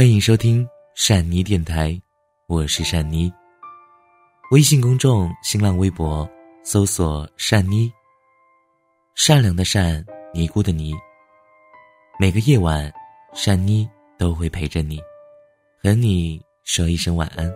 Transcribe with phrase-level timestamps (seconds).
[0.00, 1.94] 欢迎收听善妮电台，
[2.46, 3.30] 我是善妮。
[4.50, 6.26] 微信公众、新浪微博
[6.64, 7.92] 搜索“善妮”，
[9.14, 10.02] 善良的善，
[10.32, 10.94] 尼姑的尼。
[12.18, 12.90] 每个夜晚，
[13.34, 13.86] 善妮
[14.18, 14.98] 都会陪着你，
[15.82, 17.52] 和你说一声晚安。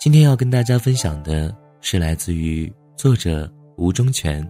[0.00, 4.44] 今天要跟大家分享的是来自于作者吴忠全，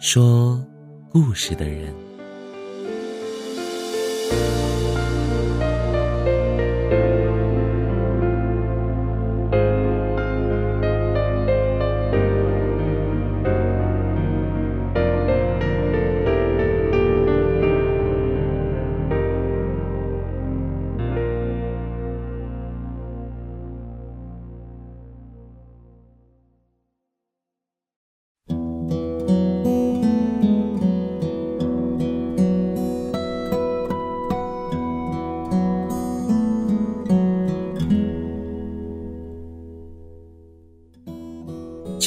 [0.00, 0.60] 说
[1.08, 1.94] 故事的人。
[4.34, 4.63] Thank you.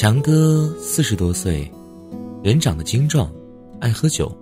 [0.00, 1.68] 强哥四十多岁，
[2.40, 3.28] 人长得精壮，
[3.80, 4.32] 爱喝酒，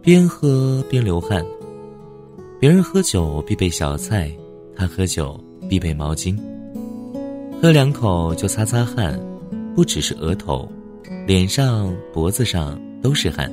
[0.00, 1.44] 边喝边流汗。
[2.60, 4.30] 别人喝酒必备小菜，
[4.76, 5.36] 他喝酒
[5.68, 6.38] 必备毛巾。
[7.60, 9.20] 喝两口就擦擦汗，
[9.74, 10.70] 不只是额头，
[11.26, 13.52] 脸上、脖子上都是汗。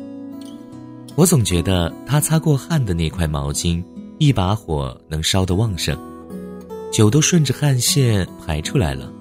[1.15, 3.83] 我总觉得他擦过汗的那块毛巾，
[4.19, 5.97] 一把火能烧得旺盛，
[6.93, 9.11] 酒都顺着汗腺排出来了。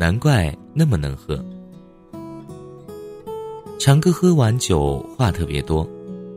[0.00, 1.44] 难怪那么能喝。
[3.78, 5.86] 强哥喝完酒话特别多，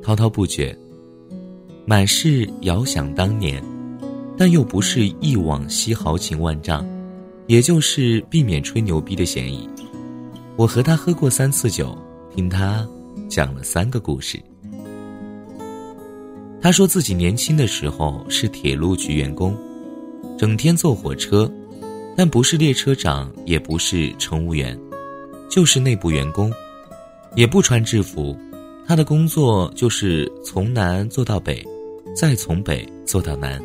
[0.02, 0.78] 滔滔不绝，
[1.86, 3.64] 满是遥想当年，
[4.38, 6.86] 但又不是忆往昔豪情万丈，
[7.48, 9.66] 也就是避免吹牛逼的嫌疑。
[10.58, 11.98] 我和他喝过三次酒，
[12.36, 12.86] 听他
[13.30, 14.38] 讲了三个故事。
[16.62, 19.56] 他说自己年轻的时候是铁路局员工，
[20.38, 21.50] 整天坐火车。
[22.16, 24.80] 但不是列车长，也不是乘务员，
[25.50, 26.52] 就是内部员工，
[27.36, 28.38] 也不穿制服。
[28.86, 31.66] 他的工作就是从南坐到北，
[32.16, 33.62] 再从北坐到南。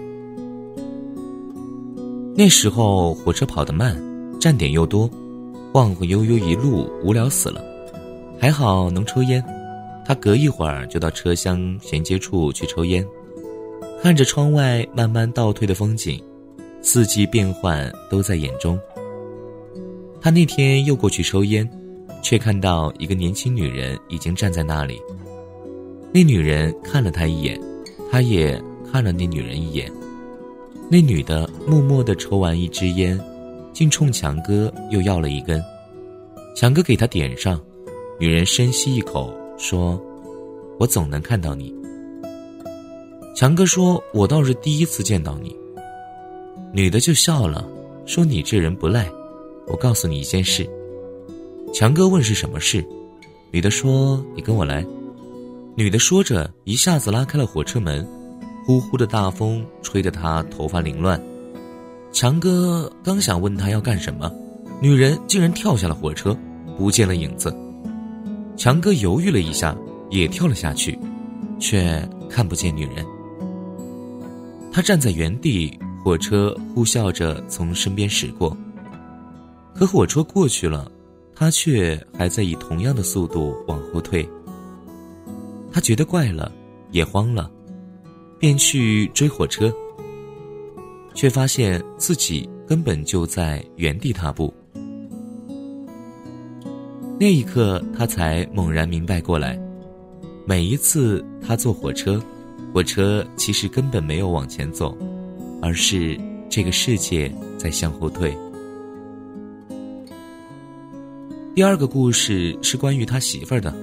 [2.34, 4.00] 那时候火车跑得慢，
[4.40, 5.10] 站点又多，
[5.72, 7.62] 晃晃悠悠一路无聊死了。
[8.40, 9.44] 还好能抽烟，
[10.06, 13.04] 他隔一会儿就到车厢衔接处去抽烟，
[14.00, 16.22] 看着窗外慢慢倒退的风景。
[16.90, 18.80] 四季变换都在眼中。
[20.22, 21.68] 他那天又过去抽烟，
[22.22, 24.98] 却看到一个年轻女人已经站在那里。
[26.14, 27.60] 那女人看了他一眼，
[28.10, 28.58] 他也
[28.90, 29.92] 看了那女人一眼。
[30.90, 33.20] 那女的默默地抽完一支烟，
[33.74, 35.62] 竟冲强哥又要了一根。
[36.56, 37.60] 强哥给他点上，
[38.18, 40.00] 女人深吸一口，说
[40.80, 41.70] ：“我总能看到你。”
[43.36, 45.54] 强哥说：“我倒是第一次见到你。”
[46.72, 47.66] 女的就笑了，
[48.06, 49.10] 说：“你这人不赖，
[49.66, 50.68] 我告诉你一件事。”
[51.72, 52.84] 强哥问是什么事，
[53.50, 54.84] 女的说：“你跟我来。”
[55.76, 58.06] 女的说着，一下子拉开了火车门，
[58.66, 61.20] 呼呼的大风吹得她头发凌乱。
[62.12, 64.30] 强哥刚想问她要干什么，
[64.80, 66.36] 女人竟然跳下了火车，
[66.76, 67.54] 不见了影子。
[68.56, 69.76] 强哥犹豫了一下，
[70.10, 70.98] 也跳了下去，
[71.58, 73.06] 却看不见女人。
[74.72, 75.78] 他站在原地。
[76.08, 78.56] 火车呼啸着从身边驶过，
[79.74, 80.90] 可火车过去了，
[81.34, 84.26] 他却还在以同样的速度往后退。
[85.70, 86.50] 他觉得怪了，
[86.92, 87.50] 也慌了，
[88.38, 89.70] 便去追火车，
[91.12, 94.50] 却发现自己根本就在原地踏步。
[97.20, 99.60] 那一刻，他才猛然明白过来：
[100.46, 102.18] 每一次他坐火车，
[102.72, 104.96] 火车其实根本没有往前走。
[105.60, 108.36] 而是这个世界在向后退。
[111.54, 113.74] 第二个故事是关于他媳妇儿的。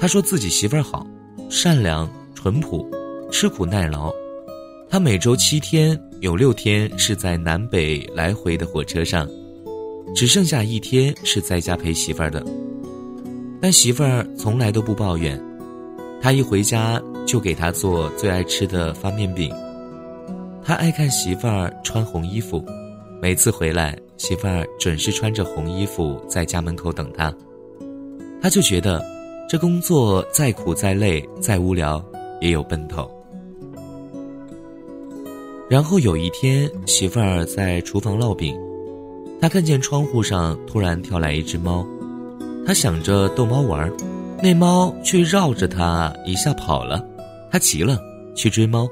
[0.00, 1.06] 他说自己媳妇儿好，
[1.48, 2.84] 善良、淳朴，
[3.30, 4.12] 吃苦耐劳。
[4.88, 9.28] 他每周七天有六天是在南北来回的火车上，
[10.16, 12.44] 只剩下一天是在家陪媳妇儿的。
[13.60, 15.40] 但媳妇儿从来都不抱怨，
[16.20, 19.54] 他一回家就给他做最爱吃的发面饼。
[20.62, 22.64] 他爱看媳妇儿穿红衣服，
[23.20, 27.34] 每次回来，媳妇儿准是穿着红衣服在家门口等他。
[28.40, 29.02] 他就觉得，
[29.48, 32.02] 这工作再苦再累再无聊，
[32.40, 33.10] 也有奔头。
[35.68, 38.56] 然后有一天，媳妇儿在厨房烙饼，
[39.40, 41.86] 他看见窗户上突然跳来一只猫，
[42.66, 43.92] 他想着逗猫玩儿，
[44.42, 47.04] 那猫却绕着他一下跑了，
[47.50, 47.98] 他急了，
[48.34, 48.88] 去追猫。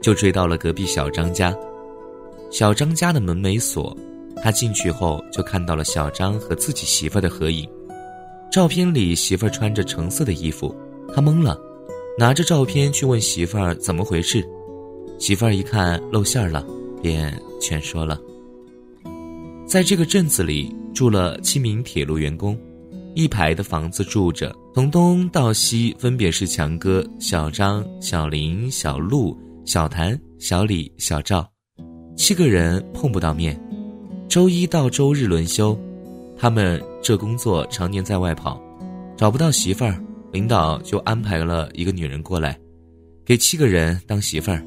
[0.00, 1.56] 就追到了隔壁小张家。
[2.50, 3.96] 小张家的门没锁，
[4.42, 7.68] 他进去后就看到了小张和自己媳妇儿的合影。
[8.50, 10.74] 照片里媳妇儿穿着橙色的衣服，
[11.14, 11.56] 他懵了，
[12.18, 14.44] 拿着照片去问媳妇儿怎么回事。
[15.18, 16.66] 媳妇儿一看露馅儿了，
[17.00, 18.18] 便全说了。
[19.66, 22.58] 在这个镇子里住了七名铁路员工，
[23.14, 31.46] 一排的房子住着，从东到西分别是强哥、小张、小林、小陆、小谭、小李、小赵。
[32.16, 33.58] 七个人碰不到面，
[34.28, 35.78] 周一到周日轮休，
[36.36, 38.60] 他们这工作常年在外跑，
[39.16, 39.98] 找不到媳妇儿，
[40.32, 42.58] 领导就安排了一个女人过来，
[43.24, 44.62] 给七个人当媳妇儿，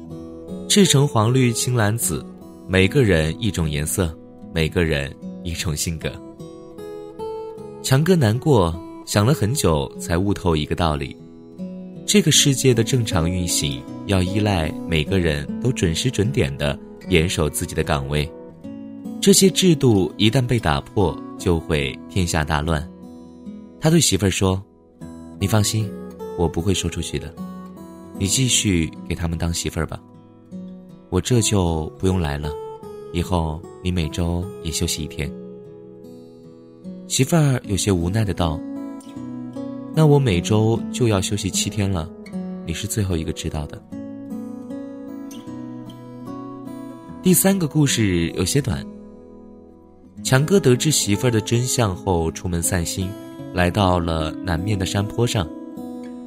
[0.68, 2.24] 赤橙黄绿青蓝紫，
[2.66, 4.16] 每个人一种颜色，
[4.52, 6.10] 每个人一种性格。
[7.82, 8.74] 强哥难过，
[9.04, 11.16] 想了很久才悟透一个道理：
[12.14, 16.78] 这个世界的正常运行要依赖每个人都准时准点的。
[17.08, 18.30] 严守自己的岗位，
[19.20, 22.88] 这些制度一旦被打破，就会天下大乱。
[23.80, 24.62] 他对媳妇儿说
[25.40, 25.90] ：“你放心，
[26.38, 27.34] 我不会说出去的，
[28.16, 30.00] 你继续给他们当媳妇儿吧。
[31.10, 32.48] 我这就不用来了，
[33.12, 35.28] 以后你每周也休息一天。”
[37.08, 38.56] 媳妇儿有些无奈的道
[39.96, 42.08] ：“那我每周就要休息七天了，
[42.66, 43.80] 你是最后一个知道的。”
[47.22, 48.84] 第三个故事有些短。
[50.22, 53.08] 强哥得知媳妇儿的真相后，出门散心，
[53.52, 55.48] 来到了南面的山坡上，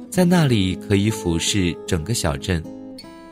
[0.08, 2.62] 在那里可以俯视整个小镇。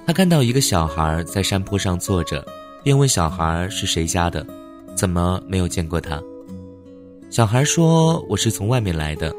[0.06, 2.44] 他看到一个小孩在山坡上坐着，
[2.82, 4.46] 便问小孩是谁家的，
[4.94, 6.22] 怎么没有见过他？
[7.30, 9.34] 小孩说：“我是从外面来的，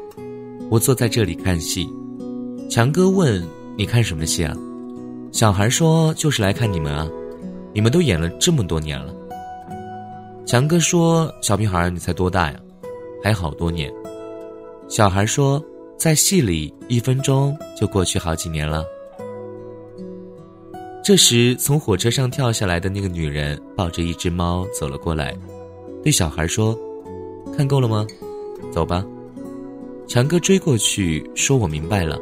[0.70, 1.88] 我坐在这里看戏。”
[2.68, 3.42] 强哥问
[3.76, 4.56] ：“你看什么戏啊？”
[5.32, 7.08] 小孩说：“就是来看你们啊。”
[7.74, 9.14] 你们都演了这么多年了，
[10.44, 12.58] 强哥说：“小屁孩，你才多大呀？
[13.22, 13.92] 还好多年。”
[14.88, 15.62] 小孩说
[15.96, 18.82] ：“在戏里一分钟就过去好几年了。”
[21.04, 25.36] 这时，从火车上跳下来的那个女人抱着一只猫走了过来，
[26.02, 26.76] 对小孩说
[27.54, 28.04] ：“看够了吗？
[28.72, 29.04] 走吧。”
[30.08, 32.18] 强哥追过去说：“我明白了，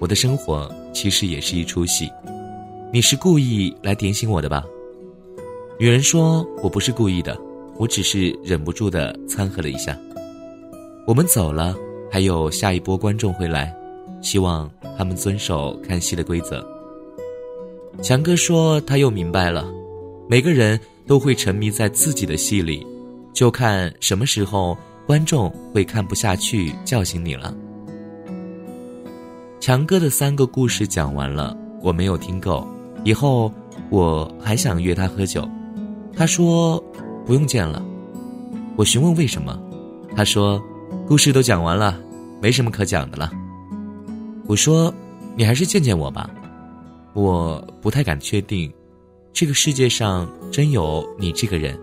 [0.00, 2.10] 我的生活其实也是一出戏，
[2.90, 4.64] 你是故意来点醒我的吧？”
[5.78, 7.38] 女人说：“我不是故意的，
[7.76, 9.94] 我只是忍不住的掺和了一下。”
[11.06, 11.76] 我们走了，
[12.10, 13.70] 还有下一波观众会来，
[14.22, 16.66] 希望他们遵守看戏的规则。
[18.02, 19.70] 强哥说：“他又明白了，
[20.26, 22.84] 每个人都会沉迷在自己的戏里，
[23.34, 27.54] 就看什么时候观众会看不下去，叫醒你了。”
[29.60, 32.66] 强哥的三个故事讲完了，我没有听够，
[33.04, 33.52] 以后
[33.88, 35.48] 我还想约他喝酒。
[36.14, 36.82] 他说
[37.24, 37.84] ：“不用见了。”
[38.76, 39.58] 我询问为什么，
[40.14, 40.62] 他说
[41.06, 41.98] ：“故事都讲完了，
[42.40, 43.30] 没什么可讲的了。”
[44.46, 44.92] 我说
[45.34, 46.30] ：“你还是见见我吧，
[47.12, 48.72] 我不太敢确定，
[49.32, 51.78] 这个世界上真有你这个人，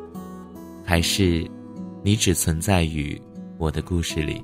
[0.86, 1.46] 还是
[2.04, 3.20] 你只存在于
[3.58, 4.44] 我的故事里。”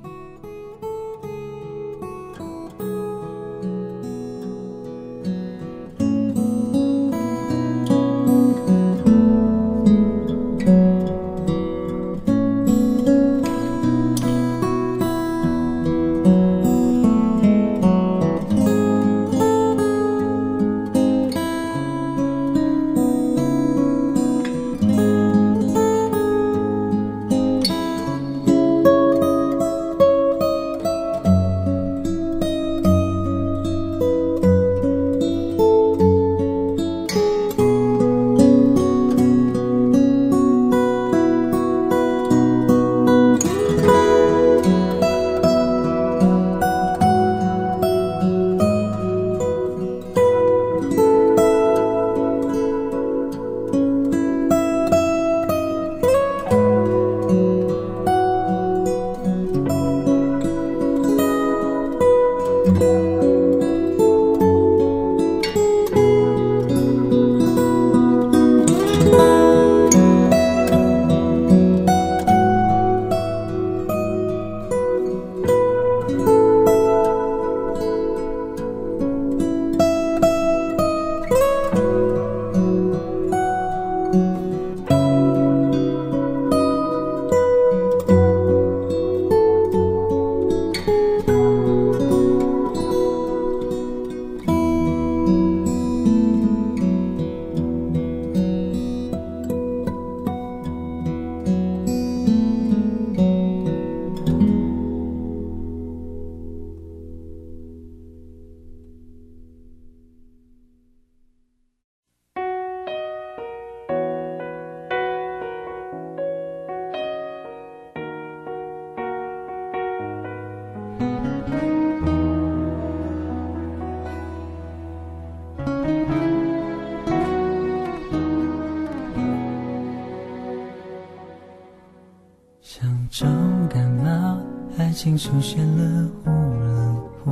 [135.16, 137.30] 出现了忽冷忽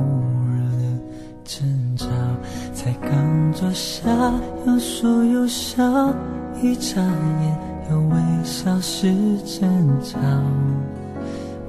[0.49, 0.83] 热的
[1.43, 2.07] 争吵，
[2.73, 4.09] 才刚坐下，
[4.65, 5.83] 有说有笑，
[6.63, 7.57] 一眨眼
[7.91, 9.13] 又微笑是
[9.45, 9.69] 争
[10.03, 10.17] 吵。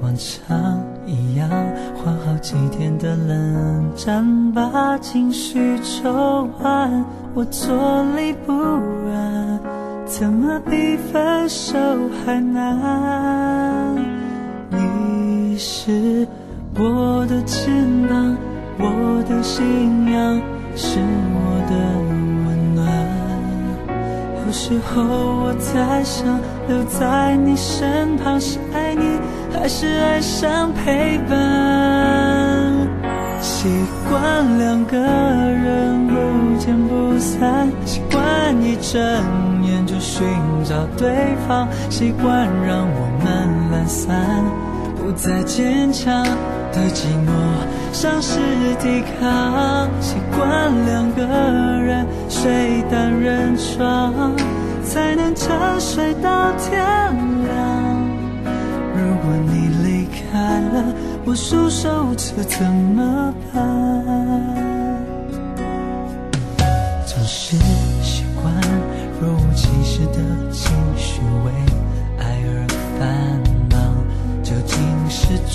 [0.01, 1.47] 往常一样，
[1.95, 7.05] 换好几天的冷战，把情绪抽完，
[7.35, 9.59] 我坐立不安，
[10.07, 11.77] 怎么比分手
[12.25, 14.00] 还难？
[15.63, 16.27] 是
[16.73, 17.71] 我的肩
[18.09, 18.35] 膀，
[18.79, 20.41] 我的信仰，
[20.75, 20.97] 是
[21.35, 21.73] 我的
[22.47, 22.81] 温暖。
[24.47, 26.25] 有时候我在想，
[26.67, 29.19] 留在你身旁是爱你。
[29.53, 31.37] 还是爱上陪伴，
[33.39, 33.69] 习
[34.09, 38.19] 惯两个人不见不散，习惯
[38.63, 38.99] 一睁
[39.63, 40.25] 眼就寻
[40.63, 44.43] 找对方，习惯让我们懒散，
[45.11, 46.23] 不再坚强，
[46.71, 47.31] 的寂寞
[47.91, 48.39] 丧失
[48.81, 51.21] 抵抗，习惯两个
[51.83, 54.33] 人睡单人床，
[54.85, 55.51] 才能沉
[55.81, 56.81] 睡到天
[57.43, 57.51] 亮。
[58.95, 60.93] 如果你离开了，
[61.25, 63.61] 我束手无策怎么办？
[67.05, 67.57] 总是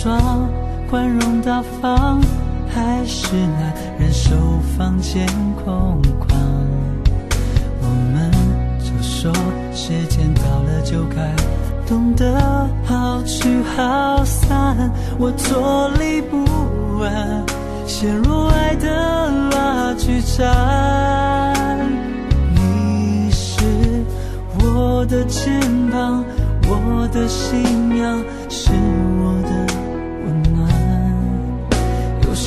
[0.07, 0.49] 装
[0.89, 2.23] 宽容大方，
[2.73, 4.37] 还是难忍受
[4.79, 5.27] 房间
[5.65, 6.37] 空旷？
[7.83, 8.31] 我们
[8.79, 9.33] 就说
[9.75, 11.35] 时间到了就该。
[11.89, 14.77] 懂得好聚好散，
[15.19, 17.45] 我坐立不安，
[17.85, 21.91] 陷入爱的拉锯战。
[22.55, 23.65] 你是
[24.61, 25.61] 我的肩
[25.91, 26.25] 膀，
[26.69, 27.61] 我的信
[27.99, 28.71] 仰，是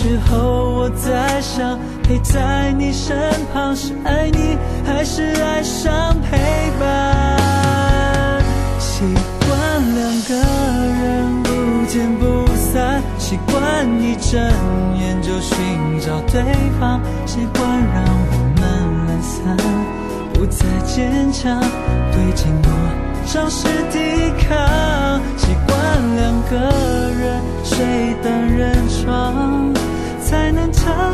[0.01, 0.37] 时候
[0.71, 3.17] 我在想，陪在你身
[3.51, 6.37] 旁是爱你，还是爱上陪
[6.79, 8.41] 伴？
[8.79, 9.03] 习
[9.45, 9.49] 惯
[9.95, 10.35] 两个
[11.03, 14.41] 人不见不散，习惯一睁
[14.97, 16.43] 眼就寻找对
[16.79, 18.01] 方，习惯让
[18.31, 19.57] 我们懒散，
[20.33, 21.59] 不再坚强，
[22.13, 22.65] 对寂寞
[23.25, 23.99] 丧失抵
[24.47, 25.77] 抗，习惯
[26.15, 26.55] 两个
[27.19, 29.73] 人睡单人床，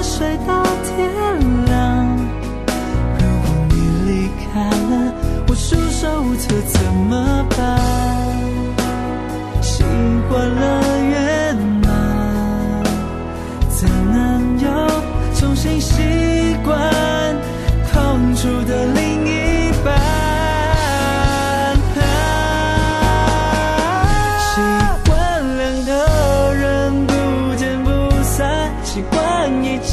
[0.02, 0.96] 睡到天
[1.66, 1.74] 亮。
[3.18, 3.76] 如果你
[4.06, 5.14] 离开了，
[5.48, 7.85] 我束手无策怎么办？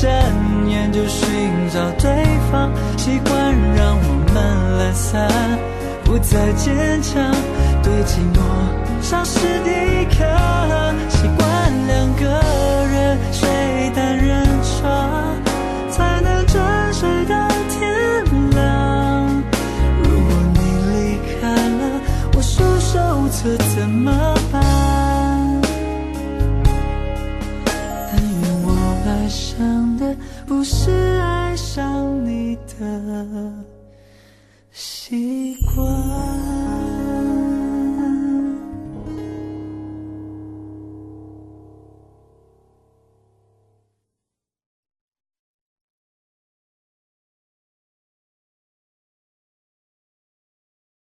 [0.00, 1.28] 睁眼就寻
[1.72, 2.11] 找对
[2.50, 5.28] 方，习惯让我们懒散，
[6.04, 7.32] 不再坚强，
[7.82, 8.40] 对寂寞。
[9.00, 10.28] 丧失抵抗，
[11.08, 12.25] 习惯两个
[12.90, 15.37] 人睡单人床，
[15.90, 16.61] 才能沉
[16.92, 19.42] 睡到天亮。
[20.02, 20.58] 如果你
[20.90, 22.00] 离开了，
[22.34, 24.11] 我束手无策怎么
[24.50, 24.72] 办？
[29.32, 30.14] 想的
[30.46, 33.64] 不是爱上你的
[34.70, 36.72] 习惯。